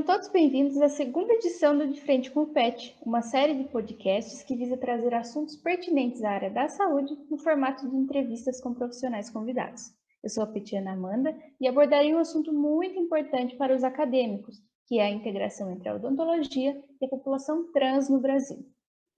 [0.00, 3.64] Sejam todos bem-vindos à segunda edição do De Frente com o PET, uma série de
[3.64, 8.72] podcasts que visa trazer assuntos pertinentes à área da saúde no formato de entrevistas com
[8.72, 9.92] profissionais convidados.
[10.22, 14.98] Eu sou a Petiana Amanda e abordarei um assunto muito importante para os acadêmicos, que
[14.98, 18.64] é a integração entre a odontologia e a população trans no Brasil.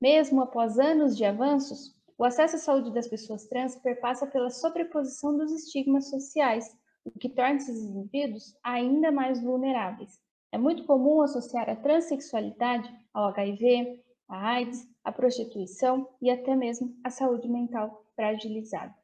[0.00, 5.36] Mesmo após anos de avanços, o acesso à saúde das pessoas trans perpassa pela sobreposição
[5.36, 10.20] dos estigmas sociais, o que torna esses indivíduos ainda mais vulneráveis.
[10.52, 13.98] É muito comum associar a transexualidade ao HIV,
[14.28, 18.94] à AIDS, à prostituição e até mesmo à saúde mental fragilizada.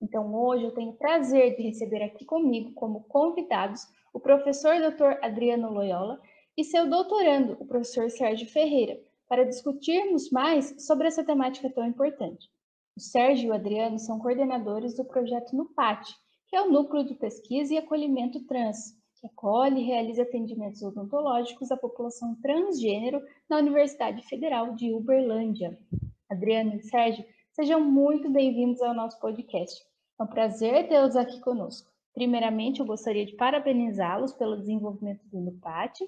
[0.00, 5.22] Então, hoje eu tenho o prazer de receber aqui comigo, como convidados, o professor Dr.
[5.22, 6.18] Adriano Loyola
[6.56, 12.48] e seu doutorando, o professor Sérgio Ferreira, para discutirmos mais sobre essa temática tão importante.
[12.96, 16.14] O Sérgio e o Adriano são coordenadores do projeto NUPAT,
[16.48, 18.94] que é o Núcleo de Pesquisa e Acolhimento Trans,
[19.24, 25.78] que acolhe e realiza atendimentos odontológicos à população transgênero na Universidade Federal de Uberlândia.
[26.30, 29.82] Adriano e Sérgio, sejam muito bem-vindos ao nosso podcast.
[30.20, 31.90] É um prazer tê-los aqui conosco.
[32.12, 36.04] Primeiramente, eu gostaria de parabenizá-los pelo desenvolvimento do NUPAT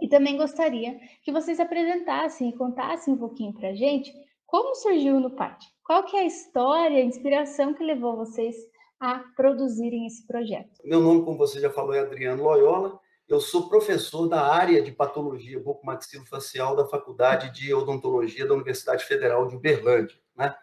[0.00, 4.12] e também gostaria que vocês apresentassem e contassem um pouquinho para a gente
[4.44, 5.64] como surgiu o NUPAT.
[5.82, 8.54] Qual que é a história, a inspiração que levou vocês
[9.04, 10.80] a produzirem esse projeto.
[10.82, 12.98] Meu nome, como você já falou, é Adriano Loyola.
[13.28, 19.46] Eu sou professor da área de patologia bucomaxilofacial da Faculdade de Odontologia da Universidade Federal
[19.46, 20.16] de Uberlândia.
[20.34, 20.54] Né?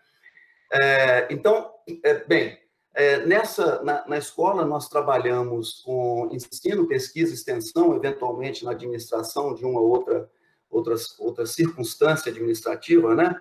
[0.74, 1.72] É, então,
[2.04, 2.58] é, bem,
[2.96, 9.66] é, nessa na, na, escola nós trabalhamos com ensino, pesquisa, extensão, eventualmente na administração de
[9.66, 10.30] uma outra
[10.70, 13.40] outras outra circunstância administrativa, né?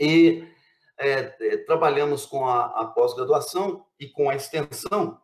[0.00, 0.44] E
[0.96, 5.20] é, é, trabalhamos com a, a pós-graduação e com a extensão,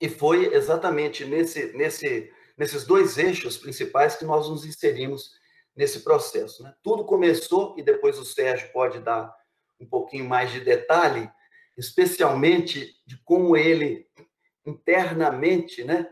[0.00, 5.32] e foi exatamente nesse, nesse, nesses dois eixos principais que nós nos inserimos
[5.76, 6.62] nesse processo.
[6.62, 6.74] Né?
[6.82, 9.32] Tudo começou, e depois o Sérgio pode dar
[9.80, 11.30] um pouquinho mais de detalhe,
[11.76, 14.06] especialmente de como ele
[14.66, 16.08] internamente né,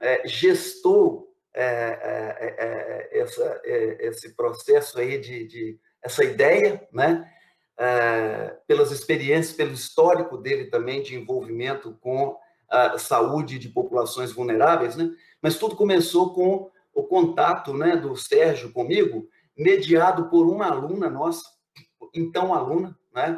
[0.00, 7.30] é, gestou é, é, é, essa, esse processo aí de, de essa ideia, né?
[7.78, 12.36] É, pelas experiências, pelo histórico dele também de envolvimento com
[12.68, 15.10] a saúde de populações vulneráveis, né?
[15.40, 21.42] Mas tudo começou com o contato, né, do Sérgio comigo, mediado por uma aluna nossa,
[22.14, 23.36] então aluna, né,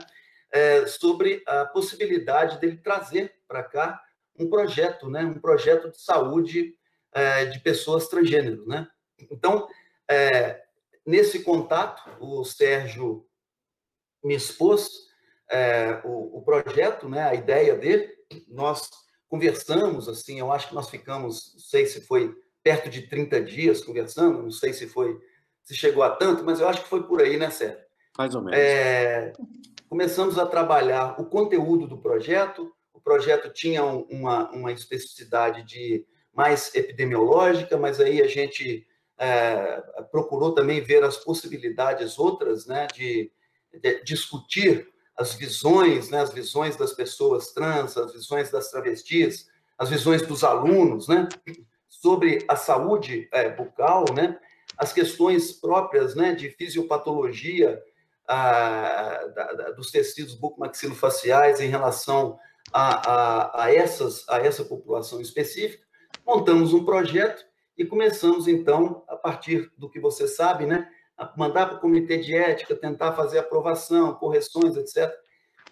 [0.50, 4.00] é, sobre a possibilidade dele trazer para cá
[4.38, 6.74] um projeto, né, um projeto de saúde
[7.12, 8.86] é, de pessoas transgênero, né?
[9.30, 9.66] Então,
[10.08, 10.62] é,
[11.04, 13.25] nesse contato, o Sérgio
[14.26, 15.06] me expôs
[15.50, 18.08] é, o, o, projeto, né, a ideia dele.
[18.48, 18.90] Nós
[19.28, 23.84] conversamos, assim, eu acho que nós ficamos, não sei se foi perto de 30 dias
[23.84, 25.16] conversando, não sei se foi,
[25.62, 27.78] se chegou a tanto, mas eu acho que foi por aí, né, Sérgio?
[28.18, 28.58] Mais ou menos.
[28.58, 29.32] É,
[29.88, 32.72] começamos a trabalhar o conteúdo do projeto.
[32.92, 36.04] O projeto tinha uma, uma especificidade de
[36.34, 38.86] mais epidemiológica, mas aí a gente
[39.18, 43.30] é, procurou também ver as possibilidades outras, né, de
[44.04, 49.48] discutir as visões, né, as visões das pessoas trans, as visões das travestis,
[49.78, 51.28] as visões dos alunos, né,
[51.88, 54.38] sobre a saúde é, bucal, né,
[54.76, 57.82] as questões próprias, né, de fisiopatologia
[58.28, 62.38] a, da, da, dos tecidos bucomaxilofaciais em relação
[62.72, 65.84] a, a, a, essas, a essa população específica.
[66.26, 67.44] Montamos um projeto
[67.78, 70.90] e começamos, então, a partir do que você sabe, né,
[71.36, 75.12] mandar para o comitê de ética, tentar fazer aprovação, correções, etc.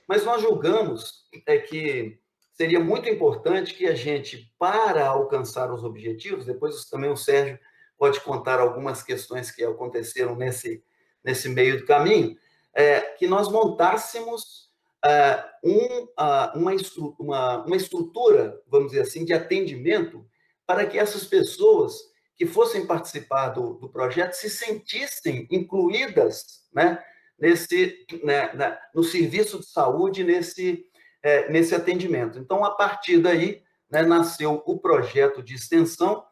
[0.09, 2.19] Mas nós julgamos é que
[2.53, 7.59] seria muito importante que a gente, para alcançar os objetivos, depois também o Sérgio
[7.99, 10.83] pode contar algumas questões que aconteceram nesse,
[11.23, 12.37] nesse meio do caminho,
[12.73, 14.71] é, que nós montássemos
[15.05, 16.09] é, um,
[16.55, 16.75] uma,
[17.19, 20.25] uma, uma estrutura, vamos dizer assim, de atendimento
[20.67, 27.03] para que essas pessoas que fossem participar do, do projeto se sentissem incluídas né,
[27.39, 30.85] nesse, né, na, no serviço de saúde, nesse,
[31.23, 32.39] é, nesse atendimento.
[32.39, 36.25] Então, a partir daí, né, nasceu o projeto de extensão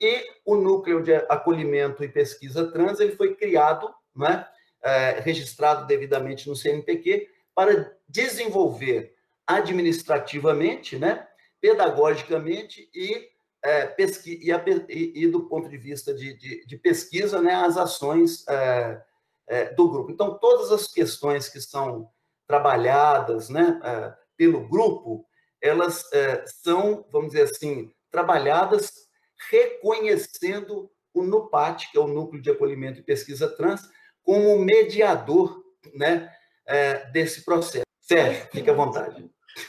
[0.00, 4.46] e o núcleo de acolhimento e pesquisa trans ele foi criado, né,
[4.82, 9.12] é, registrado devidamente no CNPq, para desenvolver
[9.44, 11.26] administrativamente, né,
[11.60, 13.28] pedagogicamente e
[13.62, 17.54] é, pesqui e, a, e, e, do ponto de vista de, de, de pesquisa, né,
[17.54, 19.02] as ações é,
[19.46, 20.10] é, do grupo.
[20.10, 22.08] Então, todas as questões que são
[22.46, 25.26] trabalhadas né, é, pelo grupo,
[25.60, 29.08] elas é, são, vamos dizer assim, trabalhadas
[29.50, 33.88] reconhecendo o NUPAT, que é o Núcleo de Acolhimento e Pesquisa Trans,
[34.22, 35.62] como mediador
[35.94, 36.32] né,
[36.66, 37.84] é, desse processo.
[38.00, 39.28] Sérgio, fique à vontade.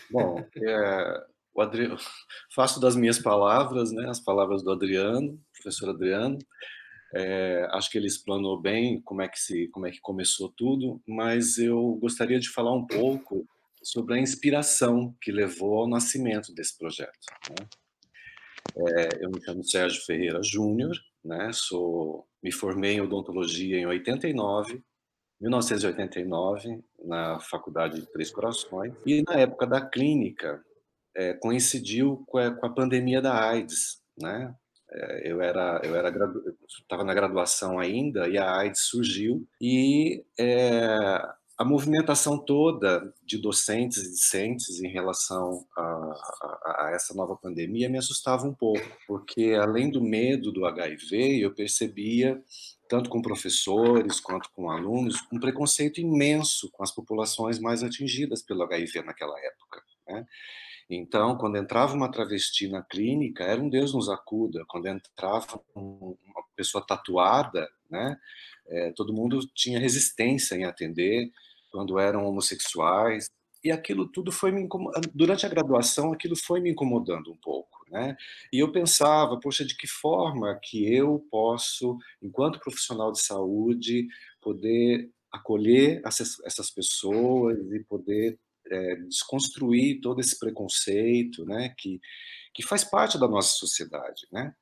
[0.10, 1.24] Bom, é,
[1.60, 1.98] o Adriano,
[2.56, 6.38] faço das minhas palavras, né, as palavras do Adriano, professor Adriano.
[7.14, 11.02] É, acho que ele explanou bem como é que se, como é que começou tudo,
[11.08, 13.48] mas eu gostaria de falar um pouco
[13.82, 17.18] sobre a inspiração que levou ao nascimento desse projeto.
[17.50, 17.68] Né?
[18.78, 20.96] É, eu me chamo Sérgio Ferreira Júnior,
[21.26, 21.50] né?
[21.52, 24.84] Sou, me formei em odontologia em 89,
[25.42, 30.64] 1989, na Faculdade de Três Corações, e na época da clínica
[31.20, 34.56] é, coincidiu com a, com a, pandemia da AIDS, né?
[34.90, 36.12] É, eu era eu era
[36.82, 40.98] estava na graduação ainda e a AIDS surgiu e é,
[41.58, 47.90] a movimentação toda de docentes e discentes em relação a, a, a, essa nova pandemia
[47.90, 52.42] me assustava um pouco, porque além do medo do HIV, eu percebia,
[52.88, 58.64] tanto com professores quanto com alunos, um preconceito imenso com as populações mais atingidas pelo
[58.64, 59.84] HIV naquela época.
[60.08, 60.26] Né?
[60.90, 64.66] Então, quando entrava uma travesti na clínica, era um Deus nos acuda.
[64.68, 68.18] Quando entrava uma pessoa tatuada, né,
[68.68, 71.32] é, todo mundo tinha resistência em atender
[71.72, 73.30] quando eram homossexuais,
[73.64, 75.12] e aquilo tudo foi me incomodando.
[75.14, 78.16] Durante a graduação, aquilo foi me incomodando um pouco, né?
[78.52, 84.08] E eu pensava, poxa, de que forma que eu posso, enquanto profissional de saúde,
[84.42, 88.40] poder acolher essas, essas pessoas e poder
[88.70, 91.74] é, desconstruir todo esse preconceito, né?
[91.78, 92.00] Que,
[92.54, 94.54] que faz parte da nossa sociedade, né?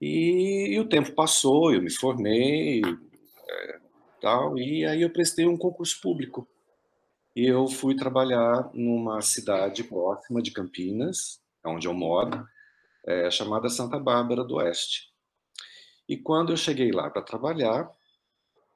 [0.00, 3.80] E, e o tempo passou, eu me formei, é,
[4.20, 6.48] tal, e aí eu prestei um concurso público.
[7.34, 12.46] E eu fui trabalhar numa cidade próxima de Campinas, onde eu moro,
[13.06, 15.12] é, chamada Santa Bárbara do Oeste.
[16.08, 17.90] E quando eu cheguei lá para trabalhar,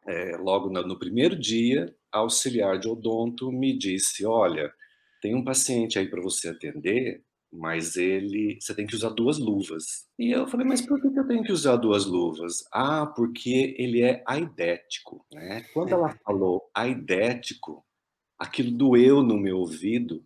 [0.06, 4.72] é, logo no, no primeiro dia, auxiliar de odonto me disse: Olha,
[5.20, 10.06] tem um paciente aí para você atender mas ele você tem que usar duas luvas.
[10.18, 12.64] E eu falei, mas por que eu tenho que usar duas luvas?
[12.72, 15.64] Ah, porque ele é aidético, né?
[15.72, 17.84] Quando ela falou aidético,
[18.38, 20.24] aquilo doeu no meu ouvido,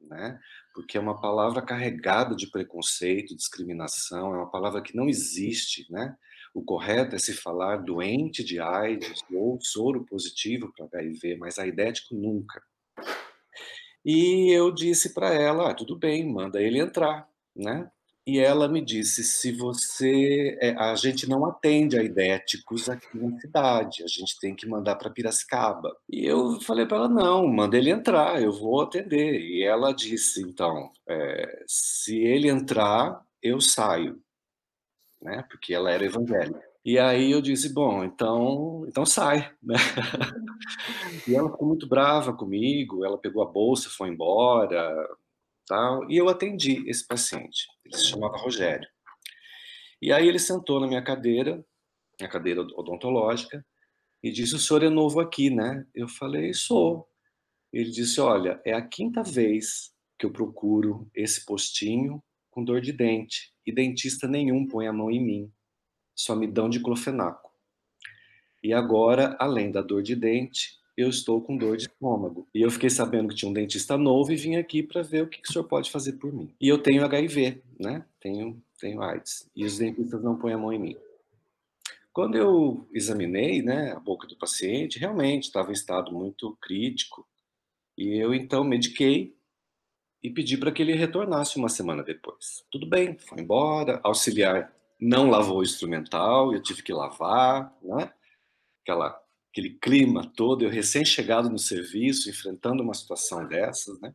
[0.00, 0.38] né?
[0.74, 6.16] Porque é uma palavra carregada de preconceito, discriminação, é uma palavra que não existe, né?
[6.58, 12.16] O correto é se falar doente de AIDS ou soro positivo para HIV, mas aidético
[12.16, 12.60] nunca.
[14.04, 17.88] E eu disse para ela, ah, tudo bem, manda ele entrar, né?
[18.26, 23.38] E ela me disse, se você, é, a gente não atende a idéticos aqui na
[23.38, 25.96] cidade, a gente tem que mandar para Piracicaba.
[26.10, 29.40] E eu falei para ela, não, manda ele entrar, eu vou atender.
[29.40, 34.20] E ela disse, então, é, se ele entrar, eu saio,
[35.20, 35.44] né?
[35.50, 36.62] Porque ela era evangélica.
[36.84, 39.74] E aí eu disse, bom, então, então sai, né?
[41.28, 44.94] e ela ficou muito brava comigo, ela pegou a bolsa, foi embora,
[45.66, 47.66] tal, e eu atendi esse paciente.
[47.84, 48.88] Ele se chamava Rogério.
[50.00, 51.62] E aí ele sentou na minha cadeira,
[52.18, 53.64] minha cadeira odontológica,
[54.22, 57.08] e disse: "O senhor é novo aqui, né?" Eu falei: "Sou".
[57.72, 62.22] Ele disse: "Olha, é a quinta vez que eu procuro esse postinho
[62.58, 65.52] com dor de dente e dentista nenhum põe a mão em mim
[66.12, 67.52] só me dão diclofenaco.
[68.60, 72.48] E agora, além da dor de dente, eu estou com dor de estômago.
[72.52, 75.28] E eu fiquei sabendo que tinha um dentista novo e vim aqui para ver o
[75.28, 76.52] que, que o senhor pode fazer por mim.
[76.60, 78.04] E eu tenho HIV, né?
[78.18, 79.48] Tenho, tenho AIDS.
[79.54, 80.96] E os dentistas não põem a mão em mim.
[82.12, 87.24] Quando eu examinei né, a boca do paciente, realmente estava em estado muito crítico.
[87.96, 89.37] E eu então mediquei
[90.22, 92.64] e pedi para que ele retornasse uma semana depois.
[92.70, 98.12] Tudo bem, foi embora, auxiliar não lavou o instrumental, eu tive que lavar, né?
[98.82, 99.16] Aquela,
[99.50, 104.12] aquele clima todo, eu recém-chegado no serviço, enfrentando uma situação dessas, né?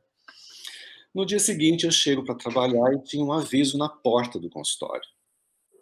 [1.13, 5.07] No dia seguinte, eu chego para trabalhar e tinha um aviso na porta do consultório.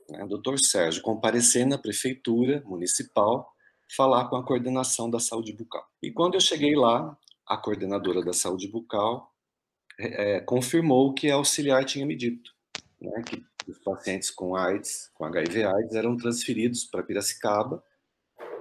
[0.10, 0.26] Né?
[0.28, 3.50] Doutor Sérgio, comparecer na prefeitura municipal,
[3.96, 5.88] falar com a coordenação da saúde bucal.
[6.04, 9.31] E quando eu cheguei lá, a coordenadora da saúde bucal
[10.02, 12.52] é, confirmou que a auxiliar tinha me dito,
[13.00, 17.84] né, que os pacientes com AIDS, com HIV/AIDS, eram transferidos para Piracicaba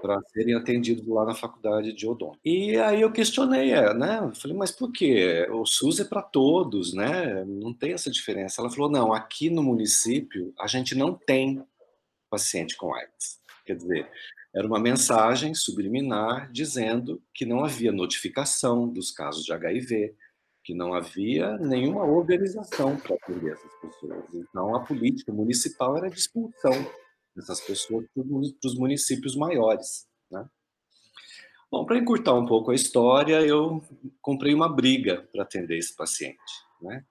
[0.01, 2.39] para serem atendidos lá na faculdade de odonto.
[2.45, 4.21] E aí eu questionei, né?
[4.23, 5.47] Eu falei, mas por quê?
[5.51, 7.45] O SUS é para todos, né?
[7.45, 8.61] Não tem essa diferença.
[8.61, 11.63] Ela falou, não, aqui no município a gente não tem
[12.31, 13.41] paciente com AIDS.
[13.67, 14.11] Quer dizer,
[14.55, 20.15] era uma mensagem subliminar dizendo que não havia notificação dos casos de HIV,
[20.71, 24.25] que não havia nenhuma organização para atender essas pessoas.
[24.33, 26.73] Então, a política municipal era de expulsão
[27.37, 30.07] essas pessoas para os municípios maiores.
[30.31, 30.49] Né?
[31.69, 33.83] Bom, para encurtar um pouco a história, eu
[34.23, 36.39] comprei uma briga para atender esse paciente.
[36.81, 37.05] Né?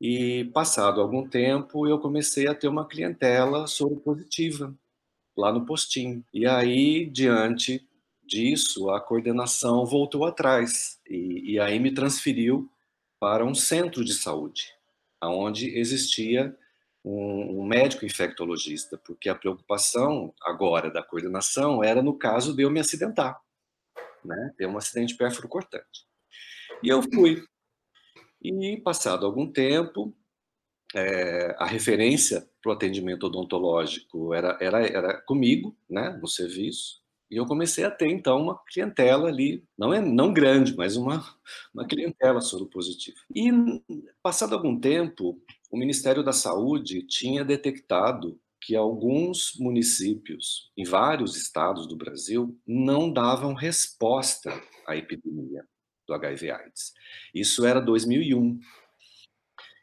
[0.00, 4.72] E, passado algum tempo, eu comecei a ter uma clientela soropositiva
[5.36, 6.24] lá no postinho.
[6.32, 7.84] E aí, diante
[8.30, 12.70] disso, a coordenação voltou atrás e, e aí me transferiu
[13.18, 14.72] para um centro de saúde,
[15.22, 16.56] onde existia
[17.04, 22.70] um, um, médico infectologista, porque a preocupação agora da coordenação era no caso de eu
[22.70, 23.38] me acidentar,
[24.24, 26.06] né, ter um acidente pérfuro-cortante.
[26.82, 27.44] E eu fui.
[28.40, 30.14] E passado algum tempo,
[30.94, 37.36] é, a referência para o atendimento odontológico era, era, era comigo, né, no serviço, e
[37.36, 41.24] eu comecei a ter, então, uma clientela ali, não é não grande, mas uma,
[41.72, 43.18] uma clientela soropositiva.
[43.34, 43.50] E,
[44.22, 51.86] passado algum tempo, o Ministério da Saúde tinha detectado que alguns municípios, em vários estados
[51.86, 54.52] do Brasil, não davam resposta
[54.86, 55.64] à epidemia
[56.06, 56.92] do HIV/AIDS.
[57.34, 58.58] Isso era 2001.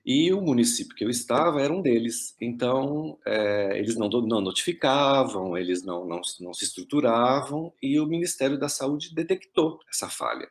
[0.10, 2.34] E o município que eu estava era um deles.
[2.40, 8.58] Então, é, eles não, não, notificavam, eles não, não, não se estruturavam, e o Ministério
[8.58, 10.48] da Saúde detectou essa falha.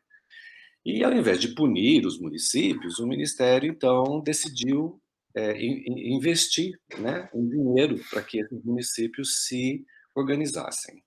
[0.85, 5.01] E ao invés de punir os municípios, o Ministério, então, decidiu
[5.35, 11.03] é, investir né, em dinheiro para que esses municípios se organizassem.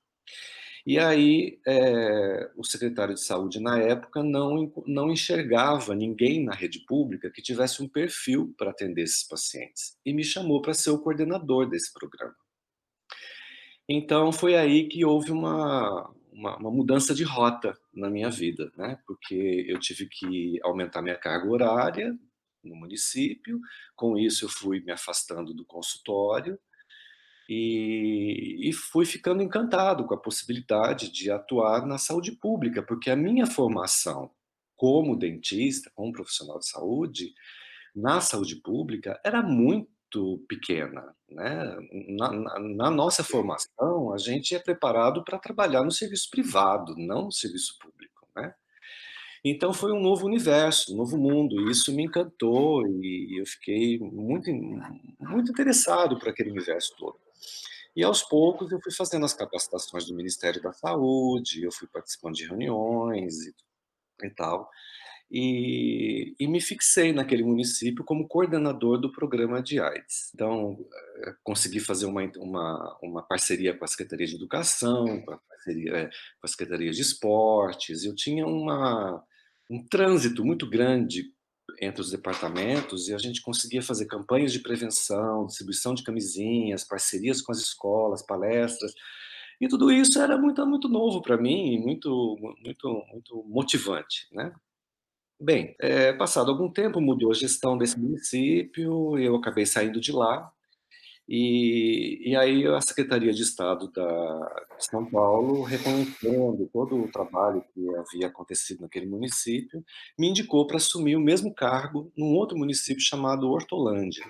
[0.86, 6.80] E aí, é, o secretário de saúde, na época, não, não enxergava ninguém na rede
[6.86, 9.98] pública que tivesse um perfil para atender esses pacientes.
[10.06, 12.36] E me chamou para ser o coordenador desse programa.
[13.88, 19.00] Então, foi aí que houve uma, uma, uma, mudança de rota na minha vida, né?
[19.06, 22.18] Porque eu tive que aumentar minha carga horária
[22.64, 23.60] no município,
[23.96, 26.60] com isso eu fui me afastando do consultório,
[27.52, 33.16] e, e, fui ficando encantado com a possibilidade de atuar na saúde pública, porque a
[33.16, 34.30] minha formação
[34.78, 37.34] como dentista, como profissional de saúde,
[37.96, 41.16] na saúde pública era muito pequena.
[41.28, 41.76] Né?
[42.10, 47.26] Na, na, na nossa formação, a gente é preparado para trabalhar no serviço privado, não
[47.26, 48.28] no serviço público.
[48.36, 48.54] Né?
[49.44, 53.98] Então foi um novo universo, um novo mundo, e isso me encantou e eu fiquei
[53.98, 54.52] muito,
[55.20, 57.18] muito interessado por aquele universo todo.
[57.96, 62.36] E aos poucos eu fui fazendo as capacitações do Ministério da Saúde, eu fui participando
[62.36, 63.56] de reuniões e,
[64.24, 64.70] e tal,
[65.32, 70.32] e, e, me fixei naquele município como coordenador do programa de AIDS.
[70.34, 70.84] Então,
[71.24, 75.98] eh, consegui fazer uma, uma, uma parceria com a Secretaria de Educação, com a, parceria,
[75.98, 79.24] eh, com a Secretaria de Esportes, eu tinha uma,
[79.70, 81.32] um trânsito muito grande
[81.82, 87.42] entre os departamentos e a gente conseguia fazer campanhas de prevenção, distribuição de camisinhas, parcerias
[87.42, 88.94] com as escolas, palestras.
[89.60, 94.54] E tudo isso era muito, muito novo para mim e muito, muito, muito motivante, né?
[95.42, 100.52] Bem, é, passado algum tempo mudou a gestão desse município, eu acabei saindo de lá
[101.32, 107.64] e, e aí a Secretaria de Estado da, de São Paulo, reconhecendo todo o trabalho
[107.72, 109.86] que havia acontecido naquele município,
[110.18, 114.26] me indicou para assumir o mesmo cargo num outro município chamado Hortolândia,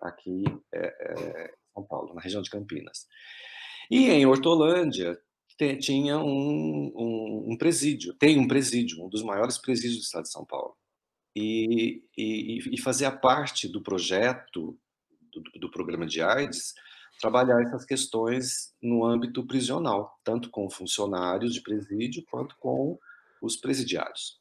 [0.00, 3.08] aqui é, é, São Paulo, na região de Campinas.
[3.90, 5.18] E em Hortolândia
[5.80, 10.30] tinha um, um, um, presídio, tem um presídio, um dos maiores presídios do estado de
[10.30, 10.76] São Paulo.
[11.34, 14.78] E, e, e fazia parte do projeto
[15.32, 16.74] do, do programa de AIDS,
[17.20, 22.98] trabalhar essas questões no âmbito prisional, tanto com funcionários de presídio quanto com
[23.42, 24.40] os presidiários.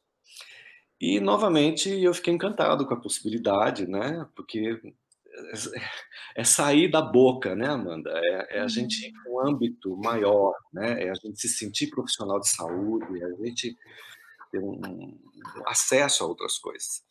[0.99, 4.27] E, novamente, eu fiquei encantado com a possibilidade, né?
[4.35, 4.81] Porque
[6.35, 8.11] é sair da boca, né, Amanda?
[8.15, 11.03] É, é a gente ir para um âmbito maior, né?
[11.03, 13.77] É a gente se sentir profissional de saúde, é a gente
[14.51, 15.17] ter um
[15.65, 17.03] acesso a outras coisas.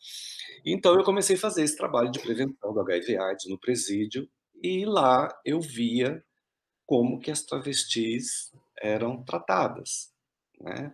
[0.65, 4.29] Então eu comecei a fazer esse trabalho de prevenção do HIV/AIDS no presídio
[4.61, 6.23] e lá eu via
[6.85, 8.51] como que as travestis
[8.81, 10.11] eram tratadas,
[10.59, 10.93] né?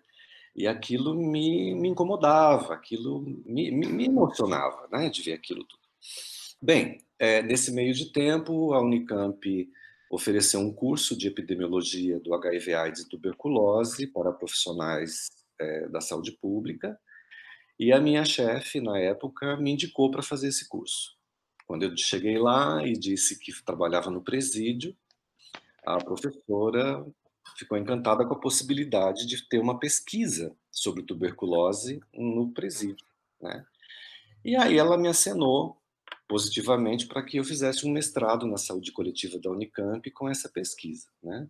[0.55, 5.81] E aquilo me, me incomodava, aquilo me, me, emocionava, né, de ver aquilo tudo.
[6.61, 9.69] Bem, é, nesse meio de tempo, a Unicamp
[10.11, 16.99] ofereceu um curso de epidemiologia do HIV/AIDS e tuberculose para profissionais é, da saúde pública,
[17.83, 21.17] e a minha chefe, na época, me indicou para fazer esse curso.
[21.67, 24.95] Quando eu cheguei lá e disse que trabalhava no presídio,
[25.85, 27.05] a professora
[27.57, 33.05] ficou encantada com a possibilidade de ter uma pesquisa sobre tuberculose no presídio.
[33.41, 33.65] Né?
[34.45, 35.77] E aí ela me acenou
[36.25, 41.09] positivamente para que eu fizesse um mestrado na saúde coletiva da Unicamp com essa pesquisa,
[41.21, 41.49] né?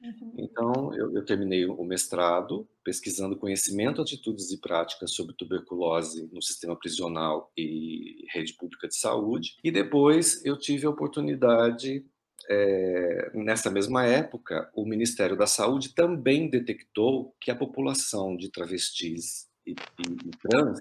[0.00, 0.34] Uhum.
[0.36, 6.76] Então, eu, eu, terminei o mestrado pesquisando conhecimento, atitudes e práticas sobre tuberculose no sistema
[6.76, 9.56] prisional e rede pública de saúde.
[9.64, 12.04] E depois eu tive a oportunidade,
[12.50, 19.48] é, nessa mesma época, o Ministério da Saúde também detectou que a população de travestis
[19.66, 20.80] e, e, e trans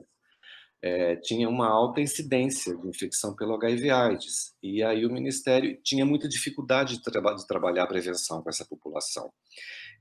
[0.84, 4.54] é, tinha uma alta incidência de infecção pelo HIV/AIDS.
[4.62, 9.32] E aí o Ministério tinha muita dificuldade de, de trabalhar a prevenção com essa população.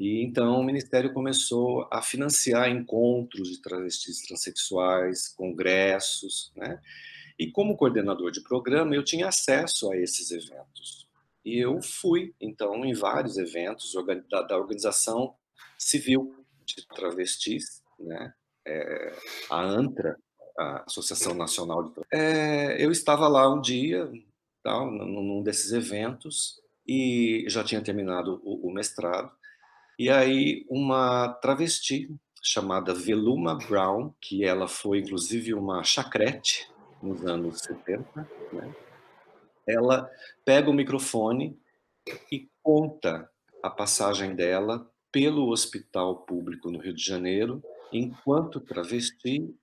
[0.01, 6.81] E então o Ministério começou a financiar encontros de travestis transexuais, congressos, né?
[7.39, 11.09] E como coordenador de programa, eu tinha acesso a esses eventos.
[11.45, 13.93] E eu fui, então, em vários eventos
[14.49, 15.35] da organização
[15.79, 18.35] civil de travestis, né?
[18.67, 19.13] É,
[19.51, 20.17] a ANTRA,
[20.59, 24.11] a Associação Nacional de é, Eu estava lá um dia,
[24.63, 29.31] tal, num desses eventos, e já tinha terminado o, o mestrado,
[29.99, 32.11] e aí uma travesti
[32.43, 36.69] chamada Veluma Brown, que ela foi inclusive uma chacrete
[37.01, 38.75] nos anos 70, né?
[39.67, 40.11] ela
[40.45, 41.57] pega o microfone
[42.31, 43.31] e conta
[43.63, 49.55] a passagem dela pelo hospital público no Rio de Janeiro, enquanto travesti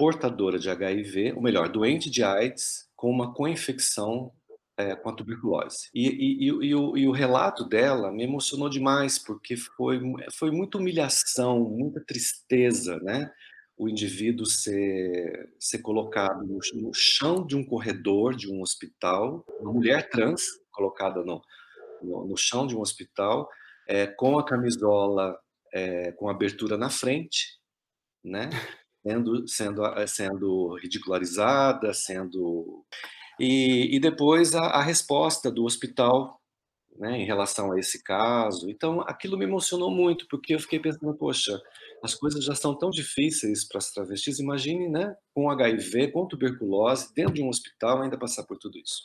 [0.00, 4.32] portadora de HIV, ou melhor, doente de AIDS, com uma co-infecção
[4.74, 5.90] é, com a tuberculose.
[5.94, 10.00] E, e, e, e, o, e, o, relato dela me emocionou demais, porque foi,
[10.32, 13.30] foi muita humilhação, muita tristeza, né?
[13.76, 19.70] O indivíduo ser, ser colocado no, no chão de um corredor de um hospital, uma
[19.70, 20.40] mulher trans
[20.72, 21.42] colocada no,
[22.02, 23.50] no, no chão de um hospital,
[23.86, 25.38] é, com a camisola
[25.74, 27.58] é, com abertura na frente,
[28.24, 28.48] né?
[29.10, 32.84] Sendo, sendo, eh, sendo ridicularizada, sendo.
[33.38, 36.40] E, e depois a, a, resposta do hospital
[36.98, 38.70] né, em relação a esse caso.
[38.70, 41.58] Então, aquilo me emocionou muito, porque eu fiquei pensando, poxa,
[42.02, 47.12] as coisas já são tão difíceis para as travestis, imagine, né, com HIV, com tuberculose,
[47.14, 49.04] dentro de um hospital, ainda passar por tudo isso.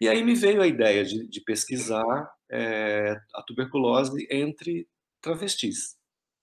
[0.00, 4.88] E aí me veio a ideia de, de pesquisar é, a tuberculose entre
[5.20, 5.96] travestis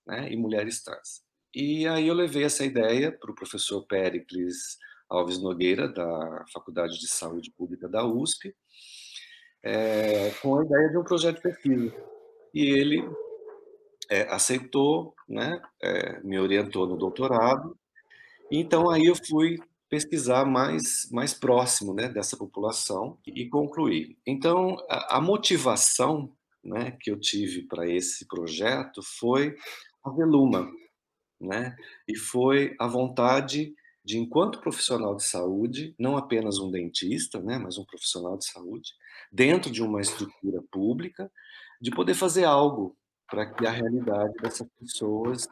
[0.07, 1.28] né, e mulheres trans.
[1.53, 4.77] E aí eu levei essa ideia para o professor Pericles
[5.09, 8.55] Alves Nogueira, da Faculdade de Saúde Pública da USP,
[9.63, 11.95] é, com a ideia de um projeto de pesquisa.
[12.53, 13.03] E ele
[14.09, 17.75] é, aceitou, né, é, me orientou no doutorado,
[18.51, 19.57] então aí eu fui
[19.89, 24.17] pesquisar mais, mais próximo né, dessa população e concluir.
[24.25, 26.31] Então, a, a motivação
[26.63, 29.55] né, que eu tive para esse projeto foi
[30.03, 30.69] a Veluma,
[31.39, 31.75] né?
[32.07, 33.73] E foi a vontade
[34.03, 38.93] de, enquanto profissional de saúde, não apenas um dentista, né, mas um profissional de saúde,
[39.31, 41.31] dentro de uma estrutura pública,
[41.79, 42.97] de poder fazer algo
[43.29, 45.47] para que a realidade dessas pessoas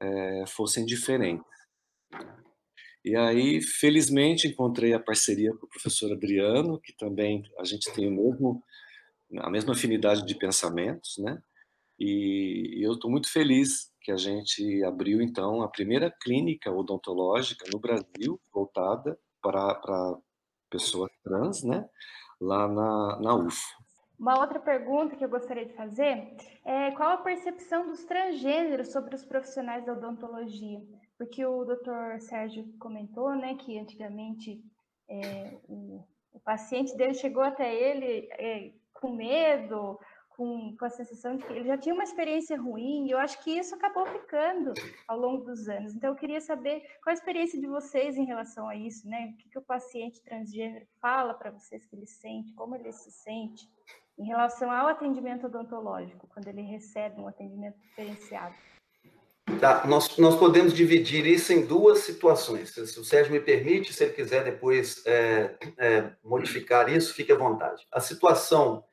[0.00, 1.44] é, fossem diferentes.
[3.04, 8.10] E aí, felizmente, encontrei a parceria com o professor Adriano, que também a gente tem
[8.10, 8.62] mesmo,
[9.38, 11.40] a mesma afinidade de pensamentos, né?
[11.98, 17.78] E eu estou muito feliz que a gente abriu, então, a primeira clínica odontológica no
[17.78, 20.18] Brasil voltada para,
[20.70, 21.88] pessoas trans, né?
[22.40, 23.82] Lá na, na UFO.
[24.18, 29.14] Uma outra pergunta que eu gostaria de fazer é qual a percepção dos transgêneros sobre
[29.14, 30.80] os profissionais da odontologia?
[31.18, 34.62] Porque o doutor Sérgio comentou, né, que antigamente
[35.08, 39.98] é, o, o, paciente dele chegou até ele é, com medo,
[40.36, 43.42] com, com a sensação de que ele já tinha uma experiência ruim, e eu acho
[43.42, 44.72] que isso acabou ficando
[45.06, 45.94] ao longo dos anos.
[45.94, 49.32] Então, eu queria saber qual a experiência de vocês em relação a isso, né?
[49.32, 53.10] O que, que o paciente transgênero fala para vocês que ele sente, como ele se
[53.10, 53.68] sente
[54.18, 58.54] em relação ao atendimento odontológico, quando ele recebe um atendimento diferenciado.
[59.60, 62.70] Tá, nós, nós podemos dividir isso em duas situações.
[62.70, 67.36] Se o Sérgio me permite, se ele quiser depois é, é, modificar isso, fique à
[67.36, 67.86] vontade.
[67.92, 68.84] A situação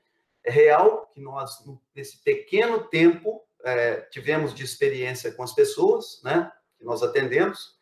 [0.46, 1.64] real que nós,
[1.96, 7.78] nesse pequeno tempo, é, tivemos de experiência com as pessoas, né, que nós atendemos,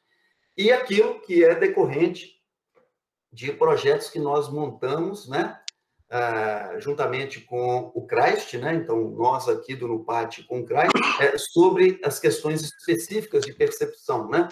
[0.56, 2.36] e aquilo que é decorrente
[3.32, 5.60] de projetos que nós montamos, né,
[6.10, 11.38] é, juntamente com o CRAST, né, então nós aqui do NUPAT com o CRAST, é,
[11.38, 14.48] sobre as questões específicas de percepção, né.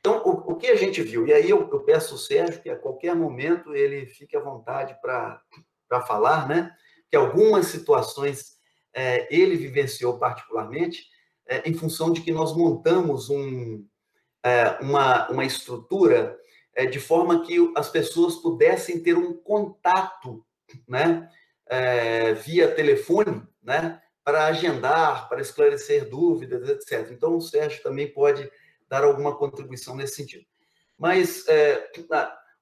[0.00, 2.70] Então, o, o que a gente viu, e aí eu, eu peço ao Sérgio que
[2.70, 5.42] a qualquer momento ele fique à vontade para
[6.06, 6.76] falar, né,
[7.10, 8.58] que algumas situações
[8.94, 11.06] é, ele vivenciou particularmente,
[11.46, 13.84] é, em função de que nós montamos um,
[14.42, 16.38] é, uma, uma estrutura
[16.74, 20.44] é, de forma que as pessoas pudessem ter um contato,
[20.86, 21.28] né,
[21.66, 27.10] é, via telefone, né, para agendar, para esclarecer dúvidas, etc.
[27.10, 28.50] Então, o Sérgio também pode
[28.88, 30.44] dar alguma contribuição nesse sentido.
[30.98, 31.90] Mas é,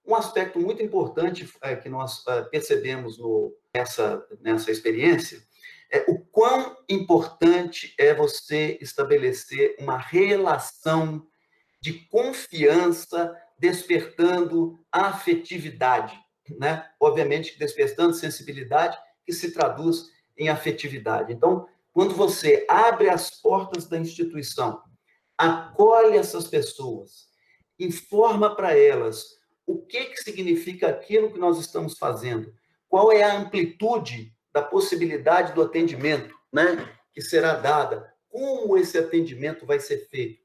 [0.07, 5.42] um aspecto muito importante é, que nós é, percebemos no, nessa, nessa experiência
[5.90, 11.27] é o quão importante é você estabelecer uma relação
[11.81, 16.19] de confiança despertando afetividade,
[16.59, 16.88] né?
[17.01, 21.33] Obviamente despertando sensibilidade que se traduz em afetividade.
[21.33, 24.83] Então, quando você abre as portas da instituição,
[25.38, 27.29] acolhe essas pessoas,
[27.79, 29.36] informa para elas
[29.66, 32.55] o que, que significa aquilo que nós estamos fazendo,
[32.88, 39.66] qual é a amplitude da possibilidade do atendimento, né, que será dada, como esse atendimento
[39.66, 40.40] vai ser feito,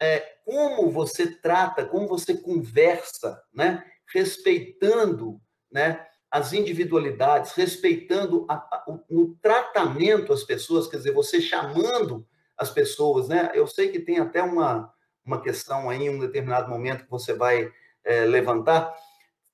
[0.00, 8.84] é, como você trata, como você conversa, né, respeitando, né, as individualidades, respeitando a, a,
[8.88, 13.52] o, no tratamento as pessoas, quer dizer, você chamando as pessoas, né?
[13.54, 14.92] Eu sei que tem até uma,
[15.24, 17.70] uma questão aí, em um determinado momento que você vai
[18.04, 18.94] é, levantar,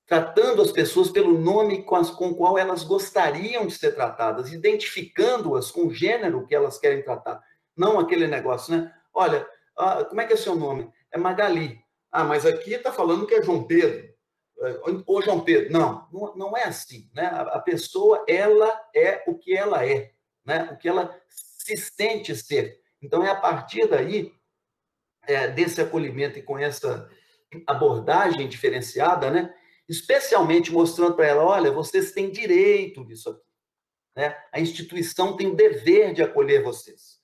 [0.05, 4.51] tratando as pessoas pelo nome com, as, com o qual elas gostariam de ser tratadas,
[4.51, 7.41] identificando-as com o gênero que elas querem tratar.
[7.75, 8.93] Não aquele negócio, né?
[9.13, 10.91] Olha, ah, como é que é seu nome?
[11.11, 11.79] É Magali.
[12.11, 14.11] Ah, mas aqui está falando que é João Pedro.
[15.07, 17.09] Ô, João Pedro, não, não é assim.
[17.15, 17.25] Né?
[17.25, 20.11] A pessoa, ela é o que ela é,
[20.45, 20.69] né?
[20.71, 22.79] o que ela se sente ser.
[23.01, 24.31] Então, é a partir daí,
[25.23, 27.09] é, desse acolhimento e com essa
[27.67, 29.53] abordagem diferenciada, né?
[29.87, 33.41] especialmente mostrando para ela, olha, vocês têm direito disso aqui.
[34.15, 34.35] Né?
[34.51, 37.19] A instituição tem o dever de acolher vocês.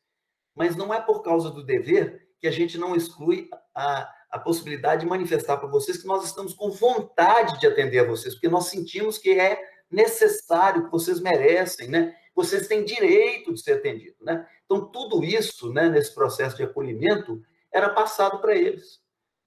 [0.55, 5.01] Mas não é por causa do dever que a gente não exclui a, a possibilidade
[5.01, 8.65] de manifestar para vocês que nós estamos com vontade de atender a vocês, porque nós
[8.65, 12.13] sentimos que é necessário, que vocês merecem, né?
[12.35, 14.47] Vocês têm direito de ser atendidos, né?
[14.65, 18.99] Então, tudo isso, né, nesse processo de acolhimento, era passado para eles,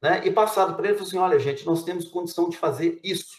[0.02, 0.22] né?
[0.24, 3.36] E passado para eles, assim, olha, gente, nós temos condição de fazer isso,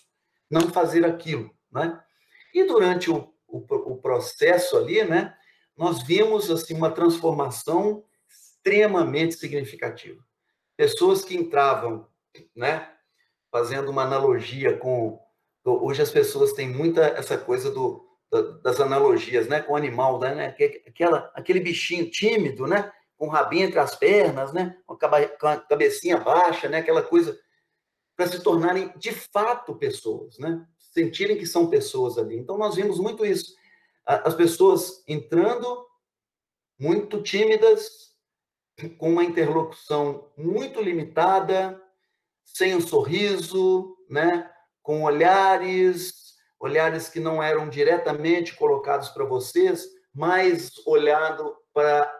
[0.49, 2.01] não fazer aquilo, né?
[2.53, 3.57] E durante o, o,
[3.93, 5.35] o processo ali, né,
[5.77, 10.21] nós vimos, assim, uma transformação extremamente significativa
[10.81, 12.07] pessoas que entravam,
[12.55, 12.89] né?
[13.51, 15.19] Fazendo uma analogia com.
[15.63, 18.03] Hoje as pessoas têm muita essa coisa do,
[18.63, 19.61] das analogias, né?
[19.61, 20.55] Com o animal, né?
[20.87, 22.91] Aquela, aquele bichinho tímido, né?
[23.21, 24.75] Com o rabinho entre as pernas, né?
[24.87, 24.97] Com
[25.47, 26.79] a cabecinha baixa, né?
[26.79, 27.39] Aquela coisa
[28.15, 30.65] para se tornarem de fato pessoas, né?
[30.79, 32.35] Sentirem que são pessoas ali.
[32.35, 33.53] Então nós vimos muito isso.
[34.03, 35.85] As pessoas entrando
[36.79, 38.09] muito tímidas,
[38.97, 41.79] com uma interlocução muito limitada,
[42.43, 44.49] sem um sorriso, né?
[44.81, 52.11] com olhares, olhares que não eram diretamente colocados para vocês, mas olhado para,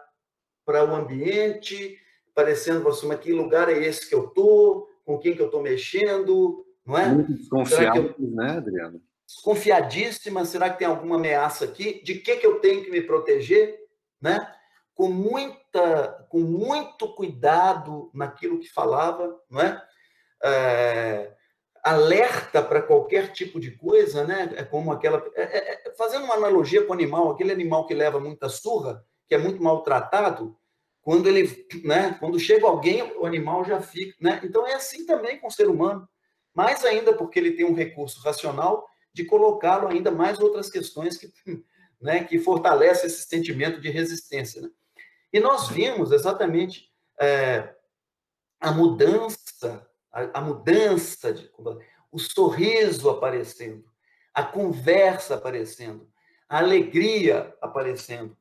[0.72, 1.98] para o ambiente,
[2.34, 4.88] parecendo você, mas que lugar é esse que eu estou?
[5.04, 6.64] Com quem que eu estou mexendo?
[6.86, 7.08] Não é?
[7.08, 8.30] Muito desconfiado, eu...
[8.30, 9.02] né, Adriano?
[9.26, 12.02] Desconfiadíssima, será que tem alguma ameaça aqui?
[12.02, 13.80] De que, que eu tenho que me proteger?
[14.20, 14.38] Né?
[14.94, 19.82] com muita, com muito cuidado naquilo que falava, não é?
[20.44, 21.32] é
[21.82, 24.52] alerta para qualquer tipo de coisa, né?
[24.56, 27.94] É como aquela, é, é, é, fazendo uma analogia com o animal, aquele animal que
[27.94, 30.56] leva muita surra, que é muito maltratado,
[31.02, 32.16] quando ele, né?
[32.18, 34.40] Quando chega alguém, o animal já fica, né?
[34.44, 36.08] Então é assim também com o ser humano,
[36.54, 41.30] mais ainda porque ele tem um recurso racional de colocá-lo ainda mais outras questões que,
[42.00, 42.24] né?
[42.24, 44.70] Que fortalece esse sentimento de resistência, né?
[45.32, 47.74] E nós vimos exatamente é,
[48.60, 51.50] a mudança, a, a mudança, de,
[52.12, 53.84] o sorriso aparecendo,
[54.32, 56.08] a conversa aparecendo,
[56.48, 58.36] a alegria aparecendo,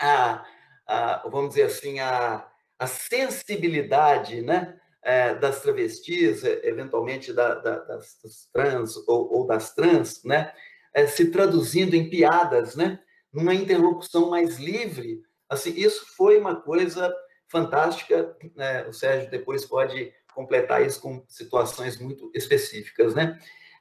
[0.00, 0.46] a,
[0.88, 2.46] a vamos dizer assim, a,
[2.78, 4.74] a sensibilidade, né?
[5.00, 10.52] É, das travestis, eventualmente da, da, das, das, trans ou, ou, das trans, né?
[10.92, 12.98] É, se traduzindo em piadas, né?
[13.32, 17.14] Numa interlocução mais livre Assim, isso foi uma coisa
[17.48, 18.36] fantástica.
[18.54, 18.86] Né?
[18.86, 23.38] O Sérgio depois pode completar isso com situações muito específicas, né?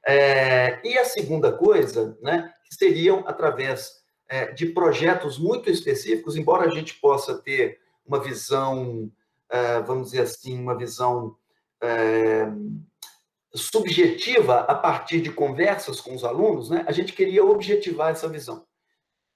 [0.08, 3.92] É, e a segunda coisa, né, que seriam através
[4.30, 9.12] é, de projetos muito específicos, embora a gente possa ter uma visão,
[9.50, 11.36] é, vamos dizer assim, uma visão
[11.82, 12.48] é,
[13.54, 18.66] subjetiva a partir de conversas com os alunos, né, a gente queria objetivar essa visão.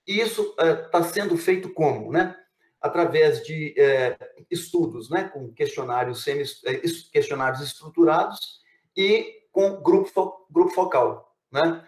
[0.07, 2.11] E isso está é, sendo feito como?
[2.11, 2.35] Né?
[2.81, 4.17] através de é,
[4.49, 8.59] estudos, né, com questionários, semi, é, questionários estruturados
[8.97, 11.35] e com grupo, grupo focal.
[11.51, 11.85] Né?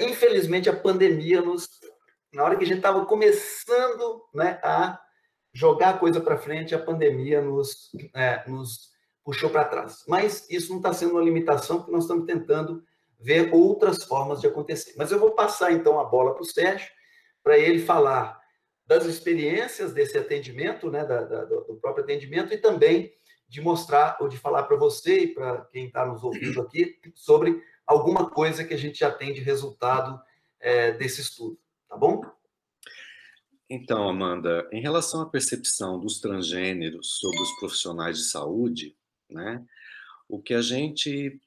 [0.00, 1.68] Infelizmente, a pandemia nos.
[2.32, 5.00] Na hora que a gente estava começando né, a
[5.52, 8.90] jogar a coisa para frente, a pandemia nos, é, nos
[9.24, 10.04] puxou para trás.
[10.06, 12.82] Mas isso não está sendo uma limitação, porque nós estamos tentando
[13.18, 14.94] ver outras formas de acontecer.
[14.96, 16.88] Mas eu vou passar então a bola para o Sérgio,
[17.42, 18.38] para ele falar
[18.86, 23.12] das experiências desse atendimento, né, da, da, do próprio atendimento, e também
[23.48, 27.62] de mostrar ou de falar para você e para quem está nos ouvindo aqui sobre
[27.86, 30.20] alguma coisa que a gente já tem de resultado
[30.60, 32.22] é, desse estudo, tá bom?
[33.70, 38.96] Então, Amanda, em relação à percepção dos transgêneros sobre os profissionais de saúde,
[39.28, 39.64] né,
[40.28, 41.38] o que a gente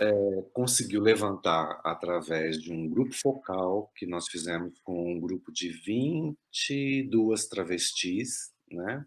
[0.00, 5.68] é, conseguiu levantar através de um grupo focal que nós fizemos com um grupo de
[5.70, 9.04] 22 travestis, né,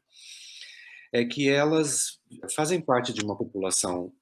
[1.11, 2.21] é que elas
[2.55, 4.13] fazem parte de uma população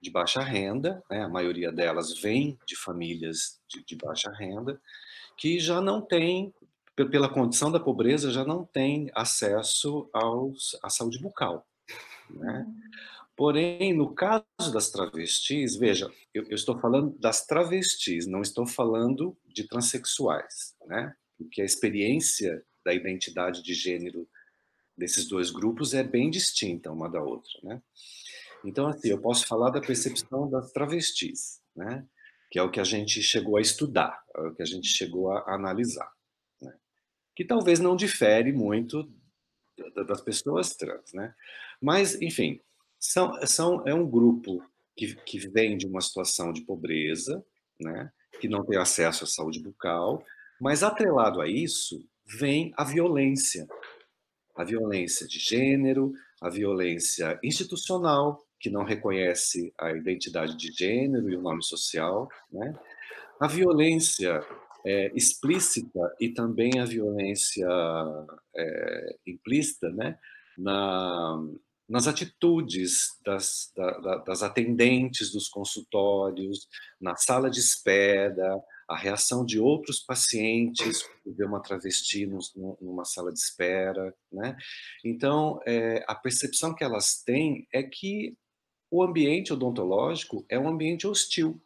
[0.00, 1.22] de baixa renda, né?
[1.22, 4.80] a maioria delas vem de famílias de, de baixa renda,
[5.38, 6.52] que já não tem,
[6.96, 11.64] pela condição da pobreza, já não tem acesso aos, à saúde bucal.
[12.28, 12.66] Né?
[13.36, 19.38] Porém, no caso das travestis, veja, eu, eu, estou falando das travestis, não estou falando
[19.46, 21.14] de transexuais, né?
[21.38, 24.28] Porque a experiência da identidade de gênero
[24.96, 27.80] desses dois grupos é bem distinta uma da outra, né?
[28.64, 32.04] Então, assim, eu posso falar da percepção das travestis, né?
[32.50, 35.30] Que é o que a gente chegou a estudar, é o que a gente chegou
[35.32, 36.10] a analisar.
[36.60, 36.72] Né?
[37.36, 39.10] Que talvez não difere muito
[40.06, 41.12] das pessoas trans.
[41.12, 41.34] Né?
[41.80, 42.60] Mas, enfim,
[42.98, 44.62] são, são, é um grupo
[44.96, 47.44] que, que vem de uma situação de pobreza,
[47.80, 48.10] né?
[48.40, 50.24] que não tem acesso à saúde bucal,
[50.60, 53.66] mas atrelado a isso vem a violência.
[54.56, 61.36] A violência de gênero, a violência institucional, que não reconhece a identidade de gênero e
[61.36, 62.74] o nome social, né?
[63.40, 64.44] A violência
[64.84, 67.68] é, explícita e também a violência
[68.56, 70.18] é, implícita, né?
[70.56, 71.40] Na,
[71.88, 76.68] nas atitudes das, da, das atendentes dos consultórios,
[77.00, 82.26] na sala de espera, a reação de outros pacientes ver uma travesti
[82.80, 84.56] numa sala de espera, né?
[85.04, 88.36] Então, é, a percepção que elas têm é que
[88.90, 91.60] o ambiente odontológico é um ambiente hostil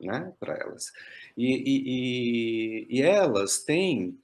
[0.00, 0.92] né, para elas.
[1.36, 4.18] E, e, e, e, elas têm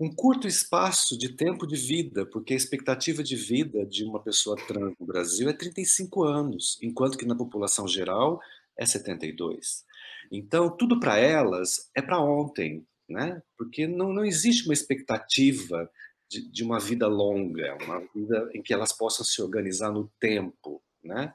[0.00, 4.56] um curto espaço de tempo de vida, porque a expectativa de vida de uma pessoa
[4.66, 8.40] trans no Brasil é 35 anos, enquanto que na população geral
[8.76, 9.84] é 72.
[10.30, 13.42] Então, tudo para elas é para ontem, né?
[13.56, 15.90] porque não, não existe uma expectativa
[16.28, 20.82] de, de uma vida longa, uma vida em que elas possam se organizar no tempo.
[21.04, 21.32] Né?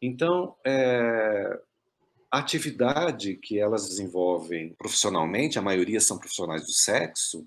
[0.00, 1.60] Então, é,
[2.30, 7.46] a atividade que elas desenvolvem profissionalmente, a maioria são profissionais do sexo,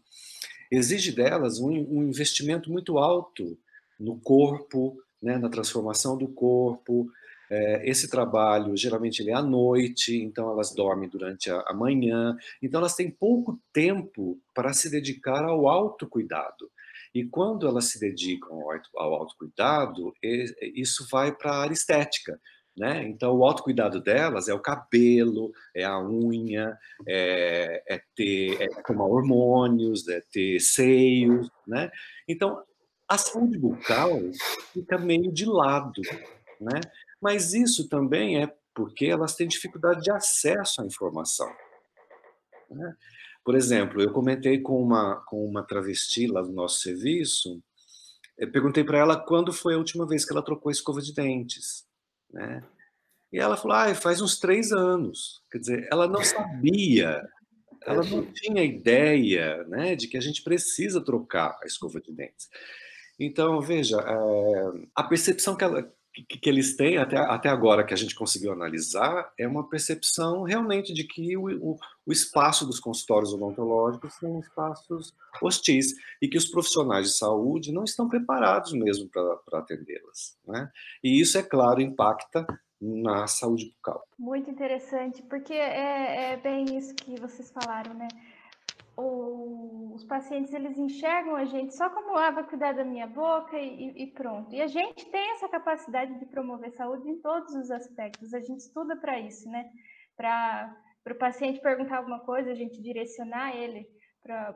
[0.72, 3.58] exige delas um, um investimento muito alto
[4.00, 7.10] no corpo, né, na transformação do corpo.
[7.50, 12.36] É, esse trabalho geralmente ele é à noite, então elas dormem durante a, a manhã,
[12.62, 16.70] então elas têm pouco tempo para se dedicar ao autocuidado.
[17.16, 18.60] E quando elas se dedicam
[18.98, 20.14] ao autocuidado,
[20.62, 22.38] isso vai para a área estética.
[22.78, 23.04] Né?
[23.04, 29.06] Então, o autocuidado delas é o cabelo, é a unha, é, é ter é tomar
[29.06, 31.50] hormônios, é ter seios.
[31.66, 31.90] Né?
[32.28, 32.62] Então,
[33.08, 34.20] a saúde bucal
[34.74, 36.02] fica meio de lado.
[36.60, 36.82] Né?
[37.22, 41.50] Mas isso também é porque elas têm dificuldade de acesso à informação.
[42.70, 42.94] Né?
[43.46, 47.62] Por exemplo, eu comentei com uma, com uma travesti lá do nosso serviço,
[48.38, 51.14] eu perguntei para ela quando foi a última vez que ela trocou a escova de
[51.14, 51.86] dentes,
[52.34, 52.64] né?
[53.32, 55.44] E ela falou, ah, faz uns três anos.
[55.52, 57.22] Quer dizer, ela não sabia,
[57.86, 62.50] ela não tinha ideia né, de que a gente precisa trocar a escova de dentes.
[63.20, 67.94] Então, veja, é, a percepção que, ela, que, que, eles têm até, até agora que
[67.94, 72.80] a gente conseguiu analisar é uma percepção realmente de que o, o, o espaço dos
[72.80, 79.10] consultórios odontológicos são espaços hostis e que os profissionais de saúde não estão preparados mesmo
[79.10, 80.38] para atendê-las.
[80.48, 80.70] Né?
[81.04, 82.46] E isso, é claro, impacta
[82.80, 84.04] na saúde bucal.
[84.18, 88.08] Muito interessante, porque é, é bem isso que vocês falaram, né?
[88.98, 93.58] O, os pacientes eles enxergam a gente só como ah, vai cuidar da minha boca
[93.58, 94.54] e, e, pronto.
[94.54, 98.34] E a gente tem essa capacidade de promover saúde em todos os aspectos.
[98.34, 99.70] A gente estuda para isso, né?
[100.16, 100.76] Para
[101.10, 103.88] o paciente perguntar alguma coisa, a gente direcionar ele
[104.22, 104.56] para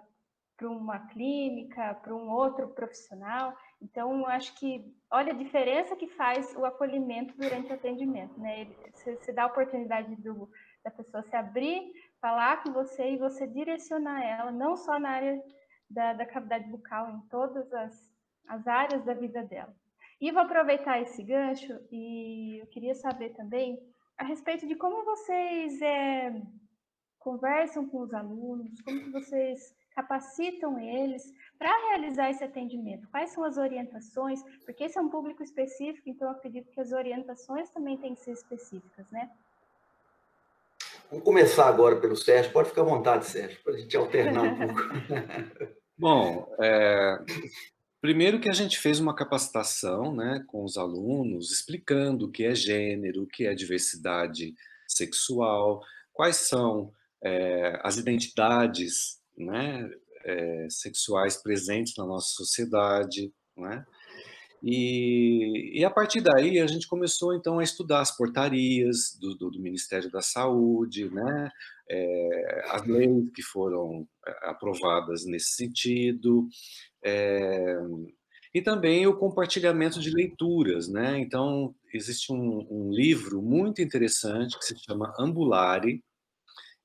[0.60, 3.56] para uma clínica, para um outro profissional.
[3.82, 8.68] Então, acho que, olha a diferença que faz o acolhimento durante o atendimento, né?
[8.94, 10.52] Você dá a oportunidade do,
[10.84, 15.44] da pessoa se abrir, falar com você e você direcionar ela, não só na área
[15.90, 18.12] da, da cavidade bucal, em todas as,
[18.48, 19.74] as áreas da vida dela.
[20.22, 23.80] E vou aproveitar esse gancho e eu queria saber também
[24.18, 26.42] a respeito de como vocês é,
[27.20, 31.24] conversam com os alunos, como que vocês capacitam eles
[31.58, 33.08] para realizar esse atendimento?
[33.10, 34.44] Quais são as orientações?
[34.66, 38.22] Porque esse é um público específico, então eu acredito que as orientações também têm que
[38.22, 39.32] ser específicas, né?
[41.10, 42.52] Vamos começar agora pelo Sérgio.
[42.52, 44.82] Pode ficar à vontade, Sérgio, para a gente alternar um pouco.
[45.98, 47.18] Bom, é,
[48.00, 52.54] primeiro que a gente fez uma capacitação né, com os alunos, explicando o que é
[52.54, 54.54] gênero, o que é diversidade
[54.88, 55.82] sexual,
[56.14, 56.94] quais são
[57.24, 59.90] é, as identidades né,
[60.24, 63.84] é, sexuais presentes na nossa sociedade, né?
[64.62, 69.52] E, e, a partir daí a gente começou então a estudar as portarias do, do,
[69.52, 71.50] do Ministério da Saúde, né?
[71.90, 76.48] É, as leis que foram é, aprovadas nesse sentido,
[77.04, 77.78] é,
[78.54, 81.20] e também o compartilhamento de leituras, né?
[81.20, 86.04] Então existe um, um livro muito interessante que se chama Ambulare,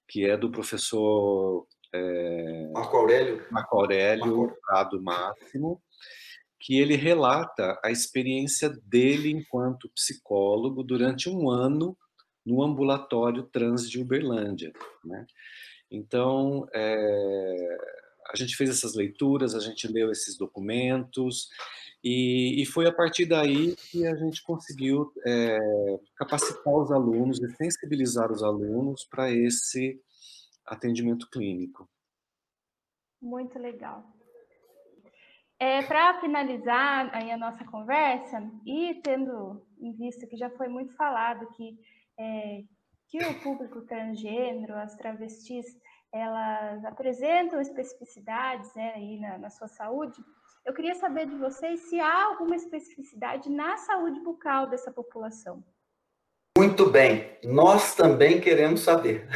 [0.08, 5.80] que é do professor é, Marco Aurélio, Marco Aurélio Prado Máximo,
[6.64, 11.94] que ele relata a experiência dele enquanto psicólogo durante um ano
[12.44, 14.72] no ambulatório trans de Uberlândia.
[15.04, 15.26] Né?
[15.90, 17.76] Então, é,
[18.30, 21.50] a gente fez essas leituras, a gente leu esses documentos,
[22.02, 25.58] e, e foi a partir daí que a gente conseguiu é,
[26.16, 30.00] capacitar os alunos e sensibilizar os alunos para esse
[30.64, 31.86] atendimento clínico.
[33.20, 34.14] Muito legal.
[35.64, 40.94] É, Para finalizar aí a nossa conversa, e tendo em vista que já foi muito
[40.94, 41.78] falado que,
[42.20, 42.60] é,
[43.08, 45.64] que o público transgênero, as travestis,
[46.12, 50.22] elas apresentam especificidades né, aí na, na sua saúde,
[50.66, 55.64] eu queria saber de vocês se há alguma especificidade na saúde bucal dessa população.
[56.58, 59.26] Muito bem, nós também queremos saber.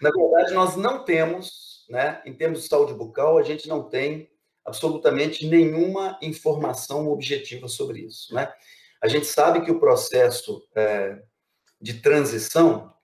[0.00, 4.30] Na verdade, nós não temos, né, em termos de saúde bucal, a gente não tem
[4.64, 8.32] absolutamente nenhuma informação objetiva sobre isso.
[8.32, 8.50] Né?
[9.02, 11.20] A gente sabe que o processo é,
[11.80, 12.94] de transição,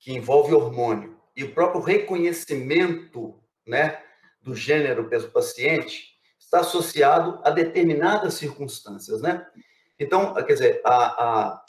[0.00, 4.02] que envolve hormônio, e o próprio reconhecimento né,
[4.42, 9.22] do gênero pelo paciente, está associado a determinadas circunstâncias.
[9.22, 9.46] Né?
[10.00, 11.64] Então, quer dizer, a, a,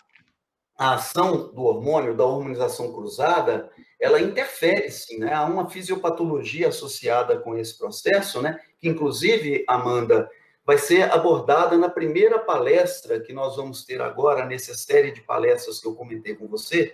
[0.77, 5.33] a ação do hormônio, da hormonização cruzada, ela interfere, sim, né?
[5.33, 8.59] Há uma fisiopatologia associada com esse processo, né?
[8.79, 10.29] Que, inclusive, Amanda,
[10.65, 15.79] vai ser abordada na primeira palestra que nós vamos ter agora, nessa série de palestras
[15.79, 16.93] que eu comentei com você,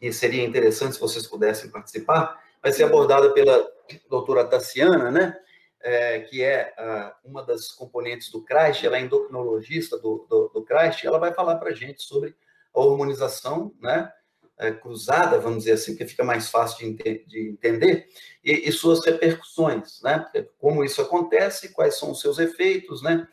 [0.00, 3.70] e seria interessante se vocês pudessem participar, vai ser abordada pela
[4.10, 5.38] doutora Tassiana, né?
[5.84, 10.62] É, que é a, uma das componentes do CRASH, ela é endocrinologista do, do, do
[10.64, 12.36] CRASH, ela vai falar para a gente sobre
[12.74, 14.10] a hormonização né,
[14.70, 18.06] cruzada, vamos dizer assim, que fica mais fácil de, de entender,
[18.44, 20.24] e, e, suas repercussões, né?
[20.58, 23.26] Como isso acontece, quais são os seus efeitos, né?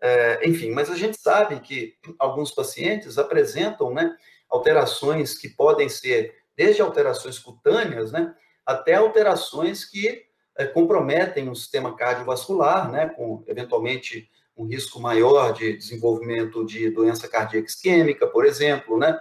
[0.00, 4.14] É, enfim, mas a gente sabe que alguns pacientes apresentam né,
[4.48, 10.24] alterações que podem ser desde alterações cutâneas, né, até alterações que
[10.56, 17.28] é, comprometem o sistema cardiovascular, né, com eventualmente um risco maior de desenvolvimento de doença
[17.28, 19.18] cardíaca isquêmica, por exemplo, né?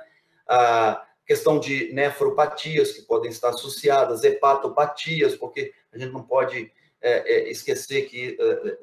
[0.48, 7.34] A questão de nefropatias que podem estar associadas, hepatopatias, porque a gente não pode é,
[7.34, 8.78] é, esquecer que é,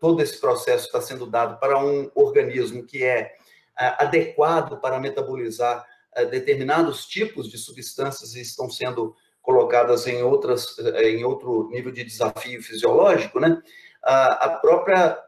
[0.00, 3.34] todo esse processo está sendo dado para um organismo que é,
[3.78, 10.78] é adequado para metabolizar é, determinados tipos de substâncias e estão sendo colocadas em outras
[10.78, 13.60] em outro nível de desafio fisiológico, né?
[14.02, 15.18] A, a própria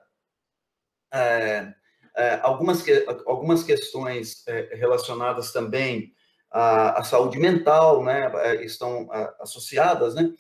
[1.12, 1.74] é,
[2.16, 2.84] é, algumas,
[3.26, 6.13] algumas questões é, relacionadas também
[6.54, 9.08] à, à, saúde mental, né, é, estão
[9.40, 10.32] associadas, né?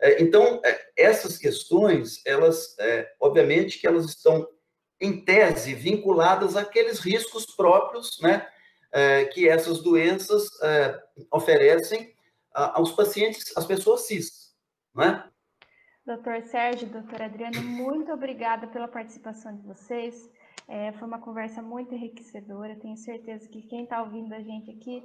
[0.00, 0.60] É, então,
[0.96, 2.76] essas questões, elas,
[3.20, 4.46] obviamente que elas estão,
[5.00, 8.46] em tese, vinculadas àqueles riscos próprios, né,
[9.32, 10.48] que essas doenças
[11.32, 12.12] oferecem
[12.52, 14.52] aos pacientes, às pessoas cis,
[14.94, 15.24] né?
[16.04, 20.28] Doutor Sérgio, doutora Adriana, muito obrigada pela participação de vocês.
[20.68, 22.76] É, foi uma conversa muito enriquecedora.
[22.76, 25.02] Tenho certeza que quem está ouvindo a gente aqui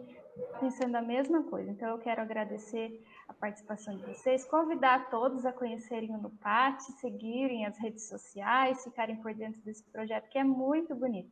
[0.60, 1.72] pensando a mesma coisa.
[1.72, 7.66] Então, eu quero agradecer a participação de vocês, convidar todos a conhecerem o NUPAT, seguirem
[7.66, 11.32] as redes sociais, ficarem por dentro desse projeto que é muito bonito.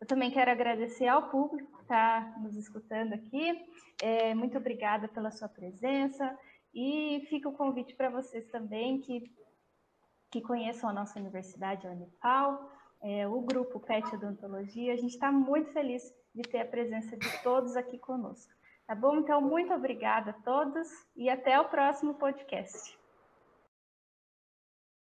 [0.00, 3.66] Eu também quero agradecer ao público que está nos escutando aqui.
[4.00, 6.38] É, muito obrigada pela sua presença
[6.72, 9.32] e fica o convite para vocês também que,
[10.30, 12.70] que conheçam a nossa universidade, a Unipal,
[13.02, 14.92] é, o grupo PET Odontologia.
[14.92, 16.02] A gente está muito feliz
[16.34, 18.52] de ter a presença de todos aqui conosco.
[18.86, 19.16] Tá bom?
[19.16, 22.97] Então, muito obrigada a todos e até o próximo podcast.